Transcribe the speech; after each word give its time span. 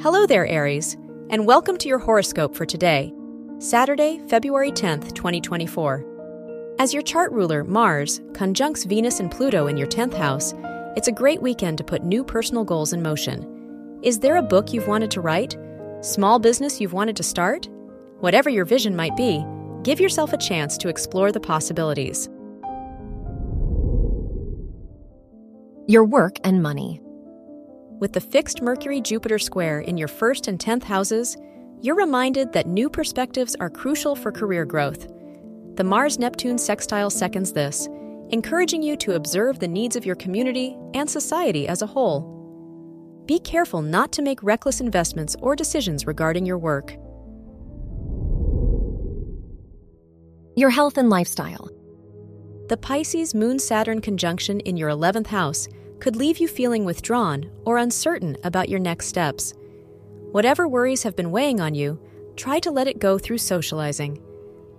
Hello 0.00 0.26
there, 0.26 0.46
Aries, 0.46 0.96
and 1.28 1.44
welcome 1.44 1.76
to 1.76 1.88
your 1.88 1.98
horoscope 1.98 2.54
for 2.54 2.64
today, 2.64 3.12
Saturday, 3.58 4.20
February 4.28 4.70
10th, 4.70 5.12
2024. 5.12 6.76
As 6.78 6.94
your 6.94 7.02
chart 7.02 7.32
ruler, 7.32 7.64
Mars, 7.64 8.20
conjuncts 8.32 8.84
Venus 8.84 9.18
and 9.18 9.28
Pluto 9.28 9.66
in 9.66 9.76
your 9.76 9.88
10th 9.88 10.14
house, 10.14 10.54
it's 10.94 11.08
a 11.08 11.12
great 11.12 11.42
weekend 11.42 11.78
to 11.78 11.84
put 11.84 12.04
new 12.04 12.22
personal 12.22 12.62
goals 12.62 12.92
in 12.92 13.02
motion. 13.02 13.98
Is 14.04 14.20
there 14.20 14.36
a 14.36 14.42
book 14.42 14.72
you've 14.72 14.86
wanted 14.86 15.10
to 15.10 15.20
write? 15.20 15.56
Small 16.00 16.38
business 16.38 16.80
you've 16.80 16.92
wanted 16.92 17.16
to 17.16 17.24
start? 17.24 17.68
Whatever 18.20 18.48
your 18.50 18.64
vision 18.64 18.94
might 18.94 19.16
be, 19.16 19.44
give 19.82 19.98
yourself 19.98 20.32
a 20.32 20.38
chance 20.38 20.78
to 20.78 20.88
explore 20.88 21.32
the 21.32 21.40
possibilities. 21.40 22.28
Your 25.88 26.04
work 26.04 26.36
and 26.44 26.62
money. 26.62 27.00
With 28.00 28.12
the 28.12 28.20
fixed 28.20 28.62
Mercury 28.62 29.00
Jupiter 29.00 29.40
square 29.40 29.80
in 29.80 29.98
your 29.98 30.06
first 30.06 30.46
and 30.46 30.56
10th 30.56 30.84
houses, 30.84 31.36
you're 31.80 31.96
reminded 31.96 32.52
that 32.52 32.68
new 32.68 32.88
perspectives 32.88 33.56
are 33.56 33.68
crucial 33.68 34.14
for 34.14 34.30
career 34.30 34.64
growth. 34.64 35.08
The 35.74 35.82
Mars 35.82 36.16
Neptune 36.16 36.58
sextile 36.58 37.10
seconds 37.10 37.52
this, 37.52 37.88
encouraging 38.30 38.84
you 38.84 38.96
to 38.98 39.16
observe 39.16 39.58
the 39.58 39.66
needs 39.66 39.96
of 39.96 40.06
your 40.06 40.14
community 40.14 40.76
and 40.94 41.10
society 41.10 41.66
as 41.66 41.82
a 41.82 41.86
whole. 41.86 43.24
Be 43.26 43.40
careful 43.40 43.82
not 43.82 44.12
to 44.12 44.22
make 44.22 44.44
reckless 44.44 44.80
investments 44.80 45.34
or 45.40 45.56
decisions 45.56 46.06
regarding 46.06 46.46
your 46.46 46.58
work. 46.58 46.92
Your 50.56 50.70
health 50.70 50.98
and 50.98 51.10
lifestyle. 51.10 51.68
The 52.68 52.76
Pisces 52.76 53.34
Moon 53.34 53.58
Saturn 53.58 54.00
conjunction 54.00 54.60
in 54.60 54.76
your 54.76 54.90
11th 54.90 55.26
house 55.26 55.66
could 56.00 56.16
leave 56.16 56.38
you 56.38 56.48
feeling 56.48 56.84
withdrawn 56.84 57.50
or 57.64 57.78
uncertain 57.78 58.36
about 58.44 58.68
your 58.68 58.80
next 58.80 59.06
steps. 59.06 59.54
Whatever 60.32 60.68
worries 60.68 61.02
have 61.02 61.16
been 61.16 61.30
weighing 61.30 61.60
on 61.60 61.74
you, 61.74 62.00
try 62.36 62.58
to 62.60 62.70
let 62.70 62.86
it 62.86 62.98
go 62.98 63.18
through 63.18 63.38
socializing. 63.38 64.22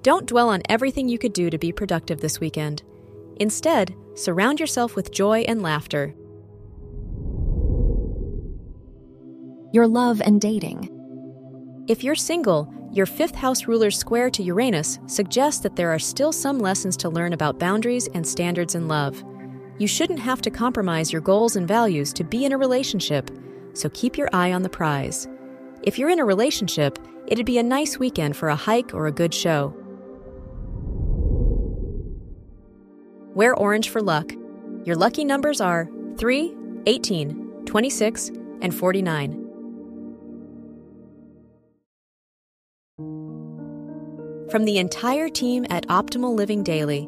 Don't 0.01 0.27
dwell 0.27 0.49
on 0.49 0.61
everything 0.69 1.09
you 1.09 1.17
could 1.17 1.33
do 1.33 1.49
to 1.49 1.57
be 1.57 1.71
productive 1.71 2.21
this 2.21 2.39
weekend. 2.39 2.83
Instead, 3.37 3.95
surround 4.15 4.59
yourself 4.59 4.95
with 4.95 5.11
joy 5.11 5.39
and 5.41 5.61
laughter. 5.61 6.15
Your 9.71 9.87
love 9.87 10.21
and 10.21 10.39
dating. 10.39 10.89
If 11.87 12.03
you're 12.03 12.15
single, 12.15 12.73
your 12.91 13.05
fifth 13.05 13.35
house 13.35 13.67
ruler's 13.67 13.97
square 13.97 14.29
to 14.31 14.43
Uranus 14.43 14.99
suggests 15.07 15.61
that 15.61 15.75
there 15.75 15.91
are 15.91 15.99
still 15.99 16.31
some 16.31 16.59
lessons 16.59 16.97
to 16.97 17.09
learn 17.09 17.33
about 17.33 17.59
boundaries 17.59 18.07
and 18.13 18.25
standards 18.25 18.75
in 18.75 18.87
love. 18.87 19.23
You 19.79 19.87
shouldn't 19.87 20.19
have 20.19 20.41
to 20.41 20.51
compromise 20.51 21.13
your 21.13 21.21
goals 21.21 21.55
and 21.55 21.65
values 21.65 22.11
to 22.13 22.25
be 22.25 22.43
in 22.43 22.51
a 22.51 22.57
relationship, 22.57 23.31
so 23.73 23.89
keep 23.89 24.17
your 24.17 24.29
eye 24.33 24.51
on 24.51 24.61
the 24.61 24.69
prize. 24.69 25.25
If 25.83 25.97
you're 25.97 26.09
in 26.09 26.19
a 26.19 26.25
relationship, 26.25 26.99
it'd 27.27 27.45
be 27.45 27.59
a 27.59 27.63
nice 27.63 27.97
weekend 27.97 28.35
for 28.35 28.49
a 28.49 28.57
hike 28.57 28.93
or 28.93 29.07
a 29.07 29.11
good 29.11 29.33
show. 29.33 29.73
Wear 33.33 33.55
orange 33.55 33.89
for 33.89 34.01
luck. 34.01 34.33
Your 34.83 34.97
lucky 34.97 35.23
numbers 35.23 35.61
are 35.61 35.89
3, 36.17 36.53
18, 36.85 37.63
26, 37.65 38.31
and 38.61 38.75
49. 38.75 39.45
From 44.51 44.65
the 44.65 44.77
entire 44.77 45.29
team 45.29 45.65
at 45.69 45.87
Optimal 45.87 46.35
Living 46.35 46.63
Daily, 46.63 47.07